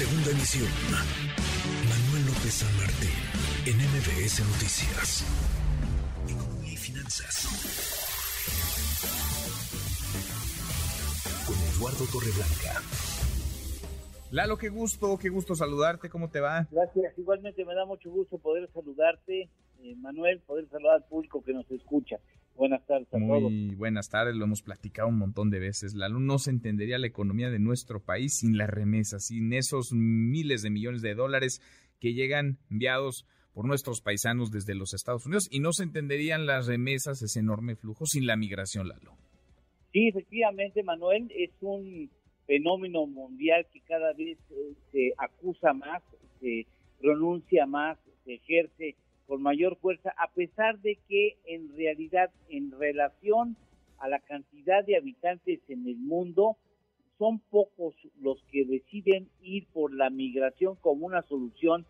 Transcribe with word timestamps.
Segunda 0.00 0.30
emisión. 0.30 0.64
Manuel 1.84 2.24
López 2.24 2.54
San 2.64 2.74
Martín, 2.80 3.12
en 3.68 3.76
MBS 3.76 4.40
Noticias. 4.48 5.26
Economía 6.24 6.72
y 6.72 6.76
finanzas. 6.78 7.44
Con 11.44 11.54
Eduardo 11.68 12.06
Torreblanca. 12.10 12.80
Lalo, 14.30 14.56
qué 14.56 14.70
gusto, 14.70 15.18
qué 15.18 15.28
gusto 15.28 15.54
saludarte, 15.54 16.08
¿cómo 16.08 16.30
te 16.30 16.40
va? 16.40 16.66
Gracias, 16.70 17.18
igualmente 17.18 17.62
me 17.66 17.74
da 17.74 17.84
mucho 17.84 18.10
gusto 18.10 18.38
poder 18.38 18.70
saludarte, 18.72 19.50
eh, 19.82 19.96
Manuel, 19.96 20.40
poder 20.46 20.66
saludar 20.70 20.94
al 20.94 21.04
público 21.04 21.44
que 21.44 21.52
nos 21.52 21.70
escucha. 21.70 22.16
Buenas 22.60 22.84
tardes 22.84 23.08
a 23.14 23.16
Muy 23.16 23.40
todos. 23.40 23.78
buenas 23.78 24.10
tardes, 24.10 24.36
lo 24.36 24.44
hemos 24.44 24.60
platicado 24.60 25.08
un 25.08 25.16
montón 25.16 25.48
de 25.48 25.58
veces. 25.58 25.94
Lalo, 25.94 26.20
no 26.20 26.38
se 26.38 26.50
entendería 26.50 26.98
la 26.98 27.06
economía 27.06 27.48
de 27.48 27.58
nuestro 27.58 28.04
país 28.04 28.36
sin 28.36 28.58
las 28.58 28.68
remesas, 28.68 29.28
sin 29.28 29.54
esos 29.54 29.94
miles 29.94 30.60
de 30.60 30.68
millones 30.68 31.00
de 31.00 31.14
dólares 31.14 31.62
que 32.00 32.12
llegan 32.12 32.58
enviados 32.70 33.26
por 33.54 33.64
nuestros 33.64 34.02
paisanos 34.02 34.50
desde 34.50 34.74
los 34.74 34.92
Estados 34.92 35.24
Unidos 35.24 35.48
y 35.50 35.60
no 35.60 35.72
se 35.72 35.84
entenderían 35.84 36.44
las 36.44 36.66
remesas, 36.66 37.22
ese 37.22 37.40
enorme 37.40 37.76
flujo, 37.76 38.04
sin 38.04 38.26
la 38.26 38.36
migración, 38.36 38.88
Lalo. 38.88 39.16
Sí, 39.94 40.08
efectivamente, 40.08 40.82
Manuel, 40.82 41.32
es 41.34 41.52
un 41.62 42.10
fenómeno 42.46 43.06
mundial 43.06 43.66
que 43.72 43.80
cada 43.80 44.12
vez 44.12 44.36
eh, 44.50 44.74
se 44.92 45.12
acusa 45.16 45.72
más, 45.72 46.02
se 46.40 46.66
pronuncia 47.00 47.64
más, 47.64 47.96
se 48.26 48.34
ejerce 48.34 48.96
con 49.30 49.42
mayor 49.42 49.76
fuerza, 49.76 50.12
a 50.18 50.26
pesar 50.32 50.80
de 50.80 50.98
que 51.08 51.36
en 51.46 51.68
realidad, 51.76 52.32
en 52.48 52.72
relación 52.72 53.56
a 53.98 54.08
la 54.08 54.18
cantidad 54.18 54.84
de 54.84 54.96
habitantes 54.96 55.60
en 55.68 55.86
el 55.86 55.98
mundo, 55.98 56.56
son 57.16 57.38
pocos 57.38 57.94
los 58.20 58.42
que 58.50 58.64
deciden 58.64 59.28
ir 59.40 59.68
por 59.72 59.94
la 59.94 60.10
migración 60.10 60.74
como 60.80 61.06
una 61.06 61.22
solución 61.22 61.86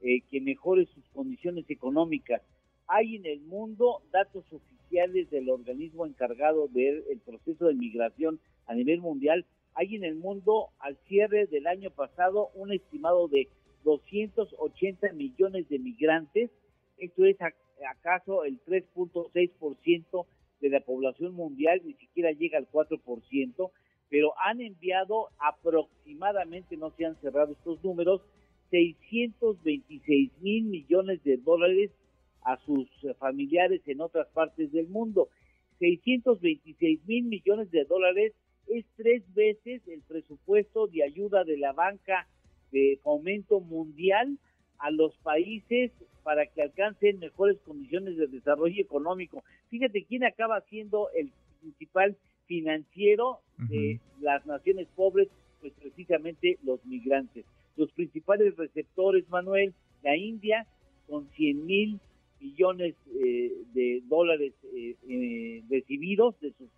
eh, 0.00 0.22
que 0.28 0.40
mejore 0.40 0.86
sus 0.86 1.04
condiciones 1.10 1.64
económicas. 1.70 2.42
Hay 2.88 3.14
en 3.14 3.24
el 3.24 3.38
mundo 3.42 4.02
datos 4.10 4.44
oficiales 4.52 5.30
del 5.30 5.48
organismo 5.48 6.06
encargado 6.06 6.66
del 6.66 7.04
proceso 7.24 7.68
de 7.68 7.74
migración 7.74 8.40
a 8.66 8.74
nivel 8.74 9.00
mundial 9.00 9.46
hay 9.74 9.94
en 9.94 10.02
el 10.02 10.16
mundo 10.16 10.70
al 10.80 10.96
cierre 11.06 11.46
del 11.46 11.68
año 11.68 11.90
pasado 11.90 12.50
un 12.54 12.72
estimado 12.72 13.28
de 13.28 13.48
280 13.84 15.12
millones 15.12 15.68
de 15.68 15.78
migrantes. 15.78 16.50
Esto 17.00 17.24
es 17.24 17.38
acaso 17.88 18.44
el 18.44 18.62
3.6% 18.64 20.26
de 20.60 20.68
la 20.68 20.80
población 20.80 21.34
mundial, 21.34 21.80
ni 21.84 21.94
siquiera 21.94 22.30
llega 22.32 22.58
al 22.58 22.70
4%, 22.70 23.70
pero 24.10 24.34
han 24.44 24.60
enviado 24.60 25.28
aproximadamente, 25.38 26.76
no 26.76 26.90
se 26.90 27.06
han 27.06 27.16
cerrado 27.20 27.52
estos 27.52 27.82
números, 27.82 28.20
626 28.70 30.30
mil 30.42 30.64
millones 30.64 31.24
de 31.24 31.38
dólares 31.38 31.90
a 32.42 32.58
sus 32.58 32.88
familiares 33.18 33.80
en 33.86 34.00
otras 34.00 34.28
partes 34.28 34.70
del 34.70 34.86
mundo. 34.88 35.28
626 35.78 37.00
mil 37.06 37.24
millones 37.24 37.70
de 37.70 37.84
dólares 37.84 38.34
es 38.68 38.84
tres 38.96 39.22
veces 39.34 39.82
el 39.88 40.02
presupuesto 40.02 40.86
de 40.86 41.02
ayuda 41.02 41.44
de 41.44 41.56
la 41.56 41.72
banca 41.72 42.28
de 42.70 43.00
fomento 43.02 43.60
mundial 43.60 44.38
a 44.80 44.90
los 44.90 45.16
países 45.18 45.92
para 46.22 46.46
que 46.46 46.62
alcancen 46.62 47.18
mejores 47.18 47.58
condiciones 47.64 48.16
de 48.16 48.26
desarrollo 48.26 48.80
económico. 48.80 49.42
Fíjate 49.68 50.04
quién 50.04 50.24
acaba 50.24 50.60
siendo 50.62 51.08
el 51.16 51.30
principal 51.60 52.16
financiero 52.46 53.40
de 53.58 54.00
las 54.20 54.44
naciones 54.46 54.88
pobres, 54.96 55.28
pues 55.60 55.72
precisamente 55.74 56.58
los 56.64 56.84
migrantes. 56.84 57.44
Los 57.76 57.92
principales 57.92 58.56
receptores, 58.56 59.28
Manuel, 59.28 59.72
la 60.02 60.16
India, 60.16 60.66
con 61.08 61.28
100 61.30 61.66
mil 61.66 62.00
millones 62.40 62.94
eh, 63.14 63.52
de 63.74 64.02
dólares 64.08 64.54
eh, 64.74 64.96
eh, 65.08 65.62
recibidos 65.68 66.40
de 66.40 66.52
sus 66.52 66.68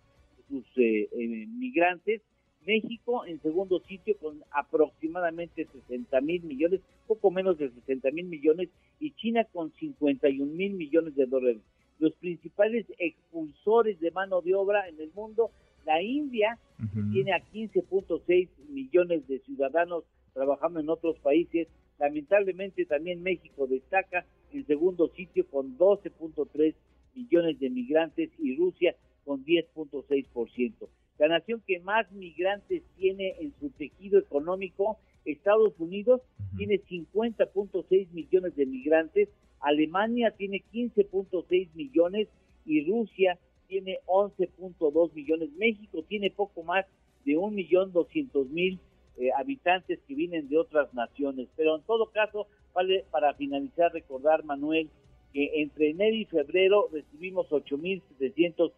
sus 0.49 0.65
eh, 0.77 1.09
eh, 1.11 1.47
migrantes. 1.47 2.21
México 2.65 3.25
en 3.25 3.41
segundo 3.41 3.79
sitio 3.81 4.17
con 4.17 4.41
aproximadamente 4.51 5.65
60 5.65 6.21
mil 6.21 6.43
millones, 6.43 6.81
poco 7.07 7.31
menos 7.31 7.57
de 7.57 7.69
60 7.69 8.11
mil 8.11 8.25
millones, 8.25 8.69
y 8.99 9.11
China 9.11 9.45
con 9.51 9.71
51 9.73 10.51
mil 10.53 10.73
millones 10.73 11.15
de 11.15 11.25
dólares. 11.25 11.61
Los 11.99 12.13
principales 12.13 12.85
expulsores 12.97 13.99
de 13.99 14.11
mano 14.11 14.41
de 14.41 14.55
obra 14.55 14.87
en 14.87 14.99
el 14.99 15.11
mundo, 15.13 15.51
la 15.85 16.01
India, 16.01 16.57
uh 16.79 16.83
-huh. 16.83 16.93
que 16.93 17.13
tiene 17.13 17.33
a 17.33 17.43
15.6 17.51 18.49
millones 18.69 19.27
de 19.27 19.39
ciudadanos 19.39 20.03
trabajando 20.33 20.79
en 20.79 20.89
otros 20.89 21.17
países, 21.19 21.67
lamentablemente 21.99 22.85
también 22.85 23.21
México 23.21 23.67
destaca 23.67 24.25
en 24.51 24.65
segundo 24.65 25.09
sitio 25.09 25.45
con 25.47 25.77
12.3 25.77 26.73
millones 27.15 27.59
de 27.59 27.69
migrantes 27.69 28.29
y 28.39 28.55
Rusia 28.55 28.95
con 29.25 29.45
10.6%. 29.45 30.87
Nación 31.33 31.63
que 31.65 31.79
más 31.79 32.11
migrantes 32.11 32.83
tiene 32.95 33.35
en 33.39 33.53
su 33.59 33.71
tejido 33.71 34.19
económico, 34.19 34.99
Estados 35.25 35.73
Unidos, 35.79 36.21
tiene 36.57 36.79
50.6 36.83 38.11
millones 38.11 38.55
de 38.55 38.65
migrantes, 38.67 39.29
Alemania 39.59 40.29
tiene 40.37 40.63
15.6 40.71 41.69
millones 41.73 42.27
y 42.65 42.85
Rusia 42.85 43.39
tiene 43.67 43.97
11.2 44.05 45.13
millones. 45.13 45.49
México 45.57 46.03
tiene 46.07 46.29
poco 46.29 46.61
más 46.61 46.85
de 47.25 47.33
1.200.000 47.33 48.77
eh, 49.17 49.29
habitantes 49.35 49.99
que 50.07 50.13
vienen 50.13 50.49
de 50.49 50.59
otras 50.59 50.93
naciones. 50.93 51.47
Pero 51.55 51.77
en 51.77 51.81
todo 51.83 52.11
caso, 52.11 52.45
vale 52.73 53.05
para 53.09 53.33
finalizar 53.33 53.91
recordar, 53.91 54.43
Manuel, 54.43 54.89
que 55.31 55.61
entre 55.61 55.89
enero 55.89 56.15
y 56.15 56.25
febrero 56.25 56.89
recibimos 56.91 57.49
8.700 57.49 58.71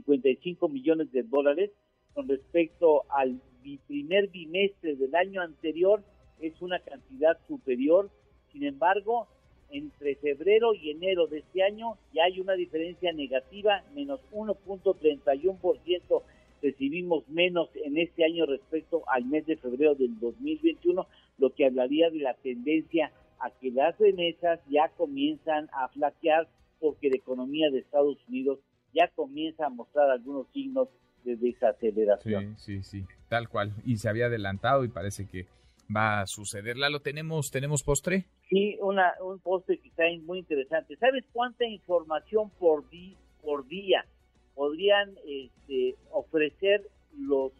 55 0.00 0.68
millones 0.68 1.12
de 1.12 1.22
dólares 1.22 1.70
con 2.14 2.28
respecto 2.28 3.04
al 3.10 3.40
primer 3.86 4.28
bimestre 4.28 4.96
del 4.96 5.14
año 5.14 5.40
anterior 5.40 6.02
es 6.40 6.60
una 6.60 6.80
cantidad 6.80 7.38
superior. 7.46 8.10
Sin 8.52 8.64
embargo 8.64 9.28
entre 9.70 10.16
febrero 10.16 10.74
y 10.74 10.90
enero 10.90 11.26
de 11.26 11.38
este 11.38 11.62
año 11.62 11.96
ya 12.12 12.24
hay 12.24 12.40
una 12.40 12.52
diferencia 12.52 13.12
negativa 13.12 13.82
menos 13.94 14.20
1.31% 14.32 16.22
recibimos 16.60 17.26
menos 17.28 17.70
en 17.74 17.96
este 17.96 18.24
año 18.24 18.44
respecto 18.44 19.02
al 19.08 19.24
mes 19.24 19.46
de 19.46 19.56
febrero 19.56 19.94
del 19.94 20.18
2021 20.20 21.06
lo 21.38 21.54
que 21.54 21.64
hablaría 21.64 22.10
de 22.10 22.18
la 22.18 22.34
tendencia 22.34 23.12
a 23.40 23.50
que 23.50 23.70
las 23.70 23.98
remesas 23.98 24.60
ya 24.68 24.88
comienzan 24.90 25.70
a 25.72 25.88
flaquear 25.88 26.46
porque 26.78 27.08
la 27.08 27.16
economía 27.16 27.70
de 27.70 27.78
Estados 27.78 28.18
Unidos 28.28 28.58
ya 28.92 29.08
comienza 29.08 29.66
a 29.66 29.70
mostrar 29.70 30.10
algunos 30.10 30.46
signos 30.52 30.88
de 31.24 31.36
desaceleración. 31.36 32.56
Sí, 32.58 32.82
sí, 32.82 33.00
sí, 33.00 33.06
tal 33.28 33.48
cual. 33.48 33.72
Y 33.84 33.96
se 33.96 34.08
había 34.08 34.26
adelantado 34.26 34.84
y 34.84 34.88
parece 34.88 35.26
que 35.26 35.46
va 35.94 36.20
a 36.20 36.26
suceder. 36.26 36.76
Lalo, 36.76 37.00
¿tenemos, 37.00 37.50
¿tenemos 37.50 37.82
postre? 37.82 38.26
Sí, 38.48 38.76
una, 38.80 39.12
un 39.20 39.38
postre 39.38 39.78
que 39.78 39.88
está 39.88 40.04
muy 40.24 40.40
interesante. 40.40 40.96
¿Sabes 40.96 41.24
cuánta 41.32 41.64
información 41.64 42.50
por, 42.58 42.88
di, 42.90 43.16
por 43.42 43.66
día 43.66 44.04
podrían 44.54 45.14
este, 45.26 45.96
ofrecer 46.10 46.82
los 47.18 47.52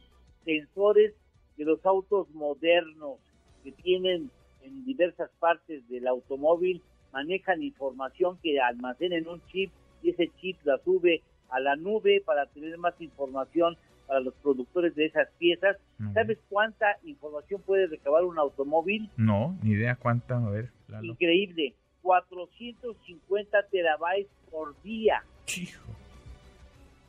sensores 0.44 1.14
de 1.56 1.64
los 1.64 1.84
autos 1.86 2.28
modernos 2.30 3.18
que 3.64 3.72
tienen 3.72 4.30
en 4.62 4.84
diversas 4.84 5.30
partes 5.38 5.88
del 5.88 6.06
automóvil? 6.06 6.82
Manejan 7.12 7.62
información 7.62 8.38
que 8.42 8.58
almacenan 8.60 9.28
un 9.28 9.42
chip 9.46 9.70
y 10.02 10.10
ese 10.10 10.30
chip 10.40 10.58
la 10.64 10.78
sube 10.78 11.22
a 11.50 11.60
la 11.60 11.76
nube 11.76 12.22
para 12.24 12.46
tener 12.46 12.76
más 12.78 12.98
información 13.00 13.76
para 14.06 14.20
los 14.20 14.34
productores 14.34 14.94
de 14.94 15.06
esas 15.06 15.28
piezas. 15.38 15.76
¿Sabes 16.14 16.38
cuánta 16.48 16.98
información 17.04 17.62
puede 17.62 17.86
recabar 17.86 18.24
un 18.24 18.38
automóvil? 18.38 19.08
No, 19.16 19.56
ni 19.62 19.72
idea 19.72 19.96
cuánta, 19.96 20.36
a 20.36 20.50
ver. 20.50 20.70
Claro. 20.86 21.04
Increíble, 21.04 21.74
450 22.02 23.62
terabytes 23.70 24.30
por 24.50 24.80
día. 24.82 25.22
Hijo. 25.56 25.90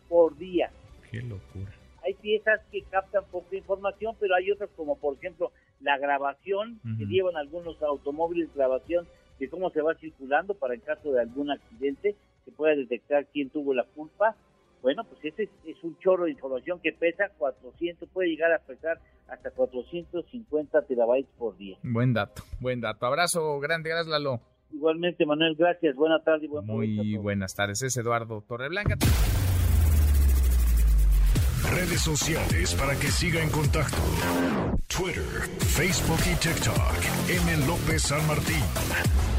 Por 0.07 0.37
día. 0.37 0.69
Qué 1.09 1.21
locura. 1.21 1.71
Hay 2.05 2.13
piezas 2.15 2.61
que 2.71 2.81
captan 2.83 3.23
poca 3.31 3.55
información, 3.55 4.15
pero 4.19 4.35
hay 4.35 4.51
otras 4.51 4.69
como 4.75 4.97
por 4.97 5.15
ejemplo 5.15 5.51
la 5.79 5.97
grabación, 5.97 6.79
que 6.97 7.05
llevan 7.05 7.35
algunos 7.35 7.81
automóviles 7.81 8.53
grabación 8.55 9.05
de 9.39 9.49
cómo 9.49 9.69
se 9.71 9.81
va 9.81 9.95
circulando 9.95 10.53
para 10.53 10.73
en 10.75 10.81
caso 10.81 11.11
de 11.11 11.21
algún 11.21 11.51
accidente 11.51 12.15
pueda 12.63 12.75
detectar 12.75 13.27
quién 13.33 13.49
tuvo 13.49 13.73
la 13.73 13.83
culpa. 13.83 14.37
Bueno, 14.81 15.03
pues 15.03 15.19
ese 15.25 15.43
es, 15.43 15.49
es, 15.65 15.83
un 15.83 15.97
chorro 15.99 16.23
de 16.25 16.31
información 16.31 16.79
que 16.81 16.93
pesa 16.93 17.29
400, 17.37 18.07
puede 18.07 18.29
llegar 18.29 18.53
a 18.53 18.59
pesar 18.59 18.99
hasta 19.27 19.51
450 19.51 20.81
terabytes 20.83 21.29
por 21.37 21.57
día. 21.57 21.77
Buen 21.83 22.13
dato, 22.13 22.43
buen 22.61 22.79
dato. 22.79 23.05
Abrazo 23.05 23.59
grande, 23.59 23.89
gracias 23.89 24.07
Lalo. 24.07 24.39
Igualmente, 24.71 25.25
Manuel, 25.25 25.55
gracias. 25.57 25.93
Buenas 25.93 26.23
tardes 26.23 26.43
y 26.43 26.47
buen 26.47 26.65
Muy 26.65 27.17
buenas 27.17 27.53
tardes. 27.53 27.83
Es 27.83 27.97
Eduardo 27.97 28.41
Torreblanca. 28.47 28.95
Redes 31.69 32.01
sociales 32.01 32.75
para 32.75 32.93
que 32.93 33.07
siga 33.07 33.43
en 33.43 33.49
contacto: 33.49 33.97
Twitter, 34.87 35.49
Facebook 35.59 36.19
y 36.31 36.35
TikTok. 36.39 36.77
M. 37.29 37.67
López 37.67 38.03
San 38.03 38.25
Martín. 38.25 39.32